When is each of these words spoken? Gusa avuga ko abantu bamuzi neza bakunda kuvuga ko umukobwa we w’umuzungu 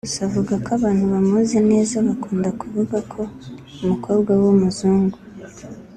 Gusa 0.05 0.21
avuga 0.29 0.53
ko 0.63 0.69
abantu 0.77 1.03
bamuzi 1.13 1.57
neza 1.71 1.95
bakunda 2.07 2.49
kuvuga 2.61 2.97
ko 3.11 3.21
umukobwa 3.81 4.29
we 4.33 4.39
w’umuzungu 4.47 5.17